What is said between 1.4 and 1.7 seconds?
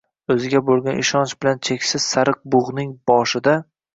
bilan,